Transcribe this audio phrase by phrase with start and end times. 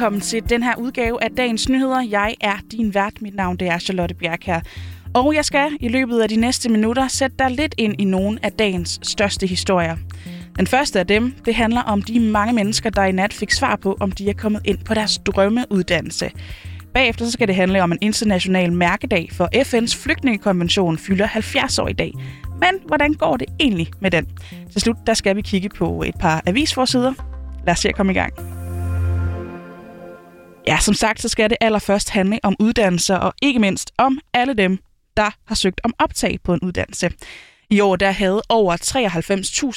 [0.00, 2.00] velkommen til den her udgave af Dagens Nyheder.
[2.00, 3.22] Jeg er din vært.
[3.22, 4.60] Mit navn det er Charlotte Bjerg her.
[5.14, 8.38] Og jeg skal i løbet af de næste minutter sætte dig lidt ind i nogle
[8.42, 9.96] af dagens største historier.
[10.58, 13.76] Den første af dem, det handler om de mange mennesker, der i nat fik svar
[13.76, 16.30] på, om de er kommet ind på deres drømmeuddannelse.
[16.94, 21.88] Bagefter så skal det handle om en international mærkedag, for FN's flygtningekonvention fylder 70 år
[21.88, 22.12] i dag.
[22.60, 24.26] Men hvordan går det egentlig med den?
[24.72, 27.12] Til slut der skal vi kigge på et par avisforsider.
[27.66, 28.59] Lad os se at komme i gang.
[30.70, 34.54] Ja, som sagt, så skal det allerførst handle om uddannelser, og ikke mindst om alle
[34.54, 34.78] dem,
[35.16, 37.10] der har søgt om optag på en uddannelse.
[37.70, 38.76] I år der havde over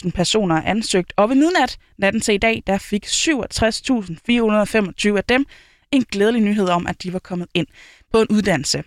[0.06, 5.46] 93.000 personer ansøgt, og ved midnat natten til i dag, der fik 67.425 af dem
[5.92, 7.68] en glædelig nyhed om, at de var kommet ind
[8.12, 8.84] på en uddannelse.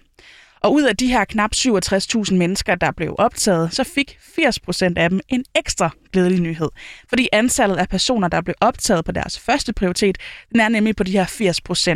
[0.60, 5.10] Og ud af de her knap 67.000 mennesker, der blev optaget, så fik 80% af
[5.10, 6.68] dem en ekstra glædelig nyhed.
[7.08, 10.18] Fordi antallet af personer, der blev optaget på deres første prioritet,
[10.52, 11.24] den er nemlig på de her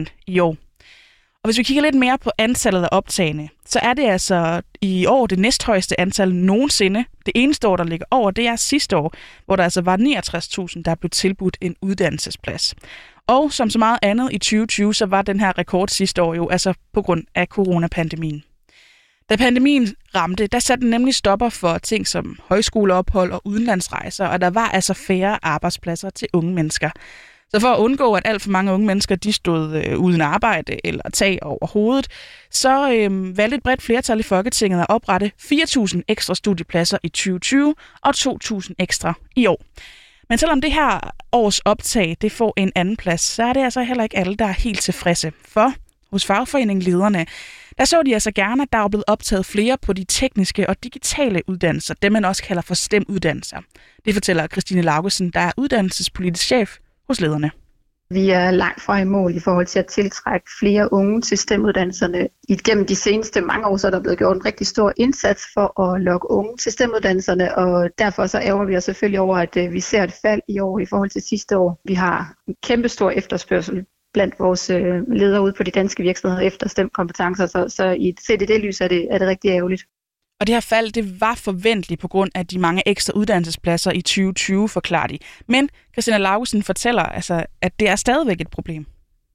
[0.08, 0.56] 80% i år.
[1.42, 5.06] Og hvis vi kigger lidt mere på antallet af optagende, så er det altså i
[5.06, 7.04] år det næsthøjeste antal nogensinde.
[7.26, 9.14] Det eneste år, der ligger over, det er sidste år,
[9.46, 12.74] hvor der altså var 69.000, der blev tilbudt en uddannelsesplads.
[13.26, 16.48] Og som så meget andet i 2020, så var den her rekord sidste år jo
[16.48, 18.44] altså på grund af coronapandemien.
[19.30, 24.40] Da pandemien ramte, der satte den nemlig stopper for ting som højskoleophold og udenlandsrejser, og
[24.40, 26.90] der var altså færre arbejdspladser til unge mennesker.
[27.50, 30.86] Så for at undgå, at alt for mange unge mennesker de stod øh, uden arbejde
[30.86, 32.08] eller tag over hovedet,
[32.50, 37.74] så øh, valgte et bredt flertal i Folketinget at oprette 4.000 ekstra studiepladser i 2020
[38.02, 39.62] og 2.000 ekstra i år.
[40.28, 43.82] Men selvom det her års optag det får en anden plads, så er det altså
[43.82, 45.32] heller ikke alle, der er helt tilfredse.
[45.48, 45.72] For
[46.10, 47.26] hos fagforeningen Lederne,
[47.78, 50.84] der så de altså gerne, at der er blevet optaget flere på de tekniske og
[50.84, 53.60] digitale uddannelser, det man også kalder for STEM-uddannelser.
[54.04, 56.76] Det fortæller Christine Laugesen, der er uddannelsespolitisk chef
[57.08, 57.50] hos lederne.
[58.12, 62.28] Vi er langt fra i mål i forhold til at tiltrække flere unge til STEM-uddannelserne.
[62.48, 65.80] Igennem de seneste mange år så er der blevet gjort en rigtig stor indsats for
[65.80, 69.72] at lokke unge til STEM-uddannelserne, og derfor så ærger vi os selvfølgelig over, at øh,
[69.72, 71.80] vi ser et fald i år i forhold til sidste år.
[71.84, 76.42] Vi har en kæmpe stor efterspørgsel blandt vores øh, ledere ude på de danske virksomheder
[76.42, 79.84] efter STEM-kompetencer, så, så i, set i det lys er det, er det rigtig ærgerligt.
[80.40, 84.02] Og det her fald, det var forventeligt på grund af de mange ekstra uddannelsespladser i
[84.02, 85.18] 2020, forklarer de.
[85.48, 88.86] Men Christina Lausen fortæller, altså, at det er stadigvæk et problem.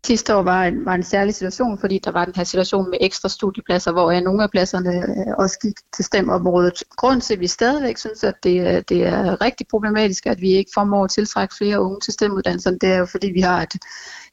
[0.05, 2.97] Sidste år var en, var en særlig situation, fordi der var den her situation med
[3.01, 6.83] ekstra studiepladser, hvor nogle af pladserne øh, også gik til stemområdet.
[6.97, 10.71] Grunden til, at vi stadigvæk synes, at det, det er rigtig problematisk, at vi ikke
[10.73, 13.75] formår at tiltrække flere unge til stemuddannelserne, det er jo fordi, vi har et,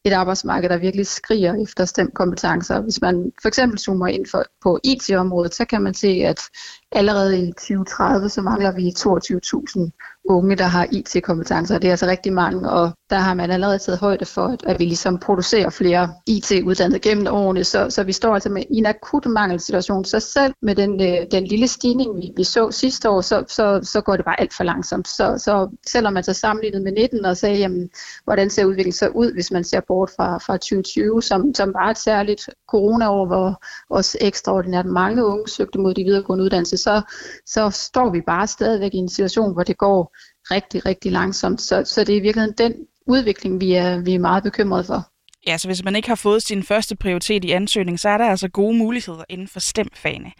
[0.04, 2.80] et arbejdsmarked, der virkelig skriger efter stemkompetencer.
[2.80, 6.40] Hvis man for eksempel zoomer ind for, på IT-området, så kan man se, at
[6.92, 9.90] allerede i 2030, så mangler vi 22.000
[10.24, 11.78] unge, der har IT-kompetencer.
[11.78, 14.84] Det er altså rigtig mange, og der har man allerede taget højde for, at vi
[14.84, 20.04] ligesom producerer flere IT-uddannede gennem årene, så, så vi står altså med en akut mangelsituation.
[20.04, 23.80] Så selv med den, øh, den lille stigning, vi, vi så sidste år, så, så,
[23.82, 25.08] så går det bare alt for langsomt.
[25.08, 27.90] Så, så selvom man så sammenlignet med 19 og sagde, jamen,
[28.24, 31.90] hvordan ser udviklingen så ud, hvis man ser bort fra, fra 2020, som, som var
[31.90, 37.02] et særligt corona-år, hvor også ekstraordinært mange unge søgte mod de videregående uddannelser, så,
[37.46, 40.11] så står vi bare stadigvæk i en situation, hvor det går
[40.50, 41.60] rigtig, rigtig langsomt.
[41.60, 42.74] Så, så det er i virkeligheden den
[43.06, 45.08] udvikling, vi er, vi er meget bekymrede for.
[45.46, 48.24] Ja, så hvis man ikke har fået sin første prioritet i ansøgning, så er der
[48.24, 50.32] altså gode muligheder inden for stemfagene.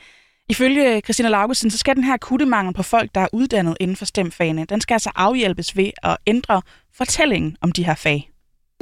[0.48, 4.04] Ifølge Christina Laugesen, så skal den her kuttemangel på folk, der er uddannet inden for
[4.04, 6.62] stemfagene, den skal altså afhjælpes ved at ændre
[6.94, 8.31] fortællingen om de her fag.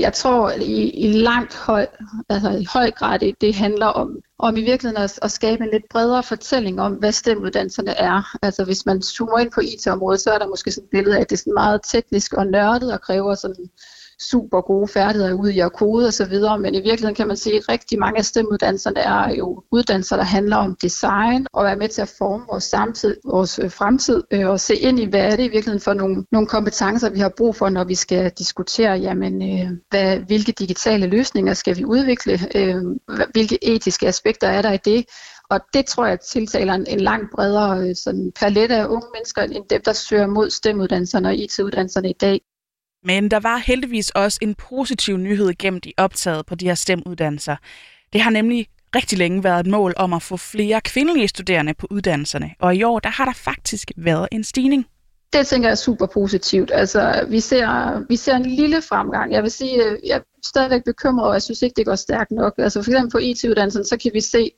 [0.01, 1.87] Jeg tror i, i langt høj,
[2.29, 5.71] altså i høj grad, det, det handler om, om i virkeligheden at, at skabe en
[5.73, 8.37] lidt bredere fortælling om, hvad stemuddannelserne er.
[8.43, 11.21] Altså hvis man zoomer ind på IT-området, så er der måske sådan et billede af,
[11.21, 13.71] at det er sådan meget teknisk og nørdet og kræver sådan
[14.21, 17.37] super gode færdigheder ude i at kode og så videre, men i virkeligheden kan man
[17.37, 21.77] sige, at rigtig mange af STEM-uddannelserne er jo uddannelser, der handler om design og være
[21.77, 25.21] med til at forme vores samtid, vores øh, fremtid øh, og se ind i, hvad
[25.21, 28.31] er det i virkeligheden for nogle, nogle kompetencer, vi har brug for, når vi skal
[28.39, 32.77] diskutere, jamen, øh, hvad, hvilke digitale løsninger skal vi udvikle, øh,
[33.33, 35.05] hvilke etiske aspekter er der i det,
[35.51, 39.43] og det tror jeg tiltaler en, en langt bredere øh, sådan, palette af unge mennesker,
[39.43, 42.41] end dem, der søger mod STEM-uddannelserne og IT-uddannelserne i dag.
[43.05, 47.57] Men der var heldigvis også en positiv nyhed gennem de optaget på de her stemuddannelser.
[48.13, 48.67] Det har nemlig
[48.97, 52.83] rigtig længe været et mål om at få flere kvindelige studerende på uddannelserne, og i
[52.83, 54.87] år der har der faktisk været en stigning.
[55.33, 56.71] Det tænker jeg er super positivt.
[56.75, 59.33] Altså, vi ser, vi ser en lille fremgang.
[59.33, 62.31] Jeg vil sige, øh, jeg er stadigvæk bekymret, og jeg synes ikke, det går stærkt
[62.31, 62.55] nok.
[62.59, 64.51] Altså for eksempel på IT-uddannelsen, så kan vi se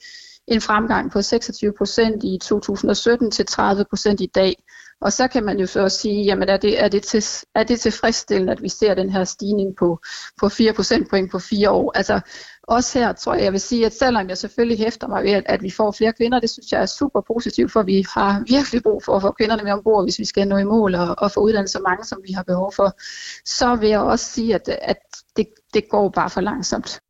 [0.48, 4.54] en fremgang på 26 procent i 2017 til 30 procent i dag.
[5.02, 7.62] Og så kan man jo så også sige, jamen er det, er det, til, er
[7.62, 10.00] det tilfredsstillende, at vi ser den her stigning på,
[10.40, 11.92] på 4 procentpoint på fire år?
[11.94, 12.20] Altså
[12.62, 15.42] også her tror jeg, jeg vil sige, at selvom jeg selvfølgelig hæfter mig ved, at,
[15.46, 18.82] at vi får flere kvinder, det synes jeg er super positivt, for vi har virkelig
[18.82, 21.32] brug for at få kvinderne med ombord, hvis vi skal nå i mål og, og
[21.32, 22.96] få uddannet så mange, som vi har behov for.
[23.44, 24.98] Så vil jeg også sige, at, at
[25.36, 27.00] det, det går bare for langsomt.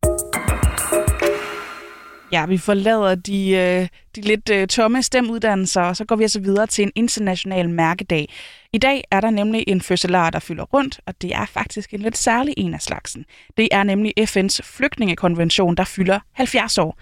[2.33, 6.41] Ja, vi forlader de, øh, de lidt øh, tomme stemuddannelser, og så går vi altså
[6.41, 8.29] videre til en international mærkedag.
[8.73, 12.01] I dag er der nemlig en fødselar, der fylder rundt, og det er faktisk en
[12.01, 13.25] lidt særlig en af slagsen.
[13.57, 16.99] Det er nemlig FN's flygtningekonvention, der fylder 70 år.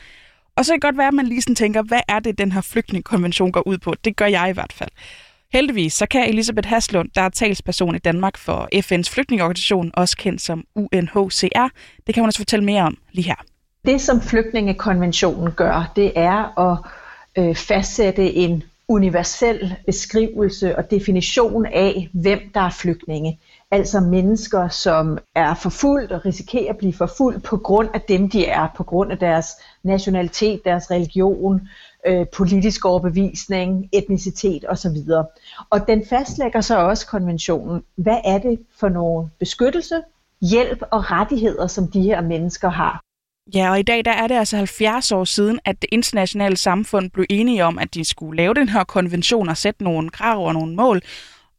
[0.57, 2.53] Og så kan det godt være, at man lige sådan tænker, hvad er det, den
[2.53, 3.95] her flygtningekonvention går ud på?
[4.05, 4.91] Det gør jeg i hvert fald.
[5.53, 10.41] Heldigvis så kan Elisabeth Haslund, der er talsperson i Danmark for FN's flygtningeorganisation, også kendt
[10.41, 11.69] som UNHCR,
[12.07, 13.45] det kan hun også fortælle mere om lige her.
[13.85, 16.79] Det, som flygtningekonventionen gør, det er at
[17.39, 23.41] øh, fastsætte en universel beskrivelse og definition af, hvem der er flygtninge.
[23.71, 28.47] Altså mennesker, som er forfulgt og risikerer at blive forfulgt på grund af dem, de
[28.47, 29.47] er, på grund af deres
[29.83, 31.69] nationalitet, deres religion,
[32.07, 34.97] øh, politisk overbevisning, etnicitet osv.
[35.71, 40.03] Og den fastlægger så også konventionen, hvad er det for nogle beskyttelse,
[40.41, 43.01] hjælp og rettigheder, som de her mennesker har.
[43.55, 47.11] Ja, og i dag der er det altså 70 år siden, at det internationale samfund
[47.11, 50.55] blev enige om, at de skulle lave den her konvention og sætte nogle krav og
[50.55, 51.01] nogle mål,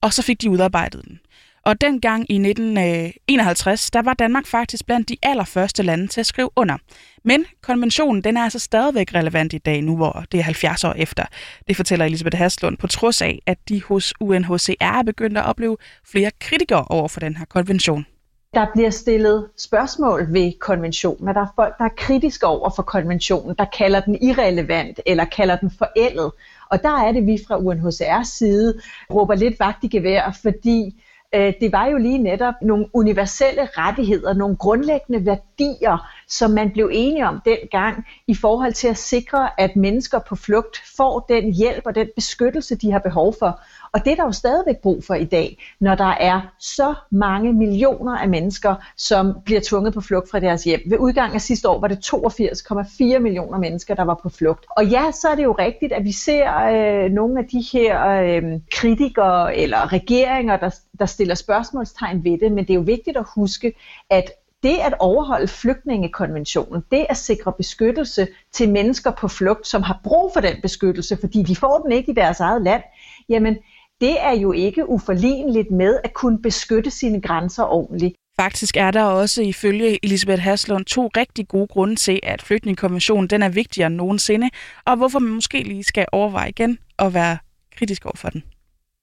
[0.01, 1.19] og så fik de udarbejdet den.
[1.65, 6.25] Og dengang i 1951, øh, der var Danmark faktisk blandt de allerførste lande til at
[6.25, 6.77] skrive under.
[7.23, 10.93] Men konventionen den er altså stadigvæk relevant i dag, nu hvor det er 70 år
[10.93, 11.25] efter.
[11.67, 15.77] Det fortæller Elisabeth Haslund på trods af, at de hos UNHCR er begyndt at opleve
[16.11, 18.05] flere kritikere over for den her konvention.
[18.53, 22.83] Der bliver stillet spørgsmål ved konventionen, og der er folk, der er kritiske over for
[22.83, 26.31] konventionen, der kalder den irrelevant eller kalder den forældet.
[26.71, 28.81] Og der er det, vi fra UNHCR's side
[29.13, 31.03] råber lidt vagt i gevær, fordi
[31.35, 36.89] øh, det var jo lige netop nogle universelle rettigheder, nogle grundlæggende værdier, som man blev
[36.93, 41.81] enige om dengang i forhold til at sikre, at mennesker på flugt får den hjælp
[41.85, 43.59] og den beskyttelse, de har behov for.
[43.93, 47.53] Og det er der jo stadigvæk brug for i dag, når der er så mange
[47.53, 50.81] millioner af mennesker, som bliver tvunget på flugt fra deres hjem.
[50.89, 54.65] Ved udgangen af sidste år var det 82,4 millioner mennesker, der var på flugt.
[54.69, 58.07] Og ja, så er det jo rigtigt, at vi ser øh, nogle af de her
[58.07, 60.69] øh, kritikere eller regeringer, der,
[60.99, 63.73] der stiller spørgsmålstegn ved det, men det er jo vigtigt at huske,
[64.09, 64.31] at
[64.63, 70.31] det at overholde flygtningekonventionen, det at sikre beskyttelse til mennesker på flugt, som har brug
[70.33, 72.83] for den beskyttelse, fordi de får den ikke i deres eget land,
[73.29, 73.57] jamen
[74.01, 78.15] det er jo ikke uforligneligt med at kunne beskytte sine grænser ordentligt.
[78.39, 83.43] Faktisk er der også ifølge Elisabeth Haslund to rigtig gode grunde til, at flygtningekonventionen den
[83.43, 84.49] er vigtigere end nogensinde,
[84.85, 87.37] og hvorfor man måske lige skal overveje igen at være
[87.77, 88.43] kritisk over for den.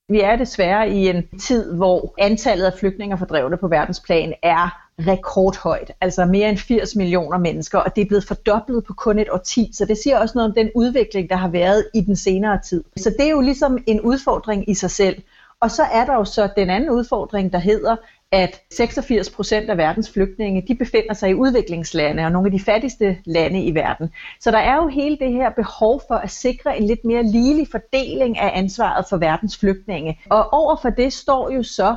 [0.08, 4.87] Vi er desværre i en tid, hvor antallet af flygtninge og fordrevne på verdensplan er
[5.06, 9.30] rekordhøjt, altså mere end 80 millioner mennesker, og det er blevet fordoblet på kun et
[9.32, 12.60] årti, så det siger også noget om den udvikling, der har været i den senere
[12.68, 12.84] tid.
[12.96, 15.22] Så det er jo ligesom en udfordring i sig selv.
[15.60, 17.96] Og så er der jo så den anden udfordring, der hedder,
[18.32, 22.60] at 86 procent af verdens flygtninge, de befinder sig i udviklingslande og nogle af de
[22.60, 24.10] fattigste lande i verden.
[24.40, 27.68] Så der er jo hele det her behov for at sikre en lidt mere ligelig
[27.70, 30.20] fordeling af ansvaret for verdens flygtninge.
[30.30, 31.96] Og over for det står jo så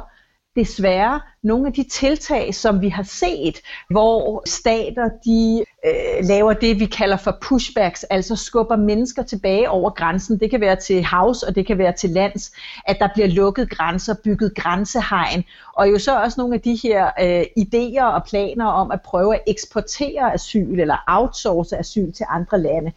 [0.56, 6.80] desværre nogle af de tiltag, som vi har set, hvor stater de øh, laver det,
[6.80, 10.40] vi kalder for pushbacks, altså skubber mennesker tilbage over grænsen.
[10.40, 12.52] Det kan være til havs, og det kan være til lands,
[12.88, 15.44] at der bliver lukket grænser, bygget grænsehegn,
[15.74, 19.36] og jo så også nogle af de her øh, idéer og planer om at prøve
[19.36, 22.92] at eksportere asyl eller outsource asyl til andre lande.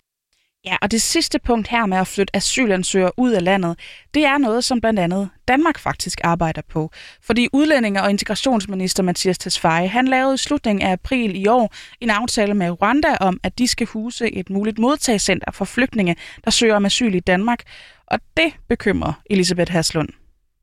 [0.66, 3.78] Ja, og det sidste punkt her med at flytte asylansøgere ud af landet,
[4.14, 6.90] det er noget, som blandt andet Danmark faktisk arbejder på.
[7.22, 12.10] Fordi udlændinge- og integrationsminister Mathias Tesfaye, han lavede i slutningen af april i år en
[12.10, 16.76] aftale med Rwanda om, at de skal huse et muligt modtagscenter for flygtninge, der søger
[16.76, 17.62] om asyl i Danmark.
[18.06, 20.08] Og det bekymrer Elisabeth Haslund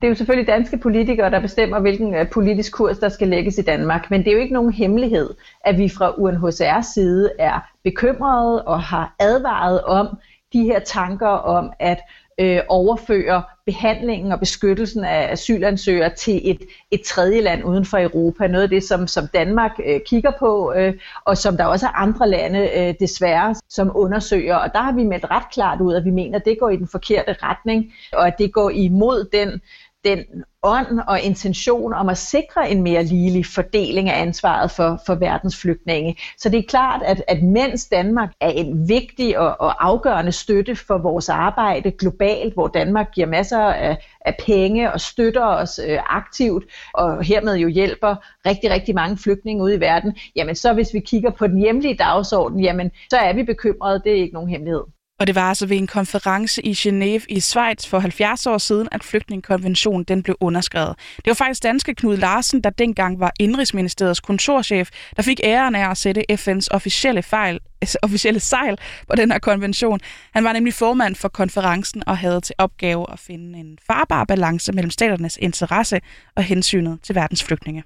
[0.02, 3.58] det er jo selvfølgelig danske politikere, der bestemmer, hvilken øh, politisk kurs, der skal lægges
[3.58, 4.10] i Danmark.
[4.10, 5.30] Men det er jo ikke nogen hemmelighed,
[5.64, 10.08] at vi fra UNHCR's side er bekymrede og har advaret om
[10.52, 11.98] de her tanker om at
[12.40, 18.46] øh, overføre behandlingen og beskyttelsen af asylansøgere til et, et tredje land uden for Europa.
[18.46, 20.94] Noget af det, som, som Danmark øh, kigger på, øh,
[21.24, 24.56] og som der også er andre lande øh, desværre, som undersøger.
[24.56, 26.76] Og der har vi meldt ret klart ud, at vi mener, at det går i
[26.76, 29.60] den forkerte retning, og at det går imod den
[30.04, 30.24] den
[30.62, 35.56] ånd og intention om at sikre en mere ligelig fordeling af ansvaret for, for verdens
[35.60, 36.16] flygtninge.
[36.38, 40.76] Så det er klart, at, at mens Danmark er en vigtig og, og afgørende støtte
[40.76, 45.98] for vores arbejde globalt, hvor Danmark giver masser af, af penge og støtter os øh,
[46.06, 48.16] aktivt, og hermed jo hjælper
[48.46, 51.96] rigtig, rigtig mange flygtninge ude i verden, jamen så hvis vi kigger på den hjemlige
[51.96, 54.82] dagsorden, jamen så er vi bekymrede, det er ikke nogen hemmelighed.
[55.20, 58.88] Og det var altså ved en konference i Genève i Schweiz for 70 år siden,
[58.92, 60.94] at flygtningekonventionen den blev underskrevet.
[61.16, 65.90] Det var faktisk danske Knud Larsen, der dengang var Indrigsministeriets kontorchef, der fik æren af
[65.90, 68.78] at sætte FN's officielle, fejl, altså officielle sejl
[69.08, 70.00] på den her konvention.
[70.34, 74.72] Han var nemlig formand for konferencen og havde til opgave at finde en farbar balance
[74.72, 76.00] mellem staternes interesse
[76.36, 77.84] og hensynet til verdens flygtninge.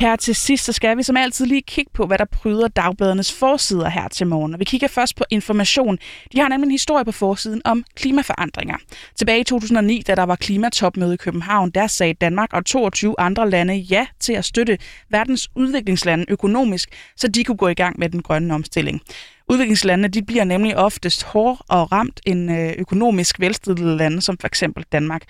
[0.00, 3.32] Her til sidst, så skal vi som altid lige kigge på, hvad der pryder dagbladernes
[3.32, 4.54] forsider her til morgen.
[4.54, 5.98] Og vi kigger først på information.
[6.32, 8.76] De har nemlig en historie på forsiden om klimaforandringer.
[9.14, 13.50] Tilbage i 2009, da der var klimatopmøde i København, der sagde Danmark og 22 andre
[13.50, 14.78] lande ja til at støtte
[15.10, 19.00] verdens udviklingslande økonomisk, så de kunne gå i gang med den grønne omstilling.
[19.48, 24.46] Udviklingslandene de bliver nemlig oftest hårdt og ramt end øh, økonomisk velstillede lande, som for
[24.46, 25.22] eksempel Danmark.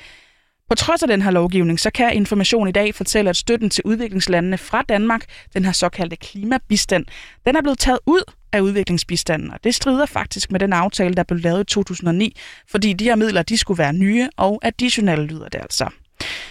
[0.68, 3.82] På trods af den her lovgivning, så kan Information i dag fortælle, at støtten til
[3.84, 7.06] udviklingslandene fra Danmark, den her såkaldte klimabistand,
[7.46, 11.22] den er blevet taget ud af udviklingsbistanden, og det strider faktisk med den aftale, der
[11.22, 12.36] blev lavet i 2009,
[12.70, 15.88] fordi de her midler, de skulle være nye og additionelle, lyder det altså.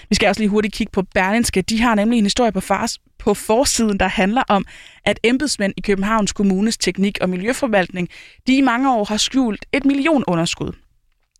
[0.09, 1.61] Vi skal også lige hurtigt kigge på Berlinske.
[1.61, 4.65] De har nemlig en historie på, fars, på forsiden, der handler om,
[5.05, 8.09] at embedsmænd i Københavns Kommunes teknik- og miljøforvaltning,
[8.47, 10.71] de i mange år har skjult et millionunderskud.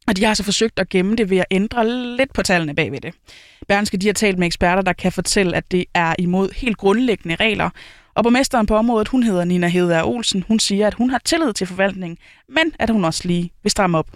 [0.08, 3.02] Og de har så forsøgt at gemme det ved at ændre lidt på tallene bagved
[3.02, 3.14] det.
[3.68, 7.36] Berlingske de har talt med eksperter, der kan fortælle, at det er imod helt grundlæggende
[7.36, 7.70] regler.
[8.16, 11.54] Og borgmesteren på området, hun hedder Nina Hedder Olsen, hun siger, at hun har tillid
[11.54, 12.18] til forvaltningen,
[12.50, 14.08] men at hun også lige vil stramme op.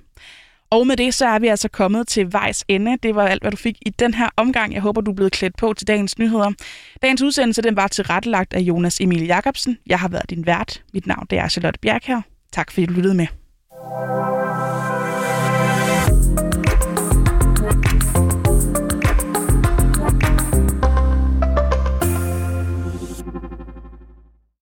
[0.72, 2.98] Og med det, så er vi altså kommet til vejs ende.
[3.04, 4.74] Det var alt, hvad du fik i den her omgang.
[4.74, 6.52] Jeg håber, du er blevet klædt på til dagens nyheder.
[7.02, 9.78] Dagens udsendelse den var tilrettelagt af Jonas Emil Jacobsen.
[9.88, 10.84] Jeg har været din vært.
[10.94, 12.22] Mit navn det er Charlotte Bjerg her.
[12.52, 13.28] Tak fordi du lyttede med.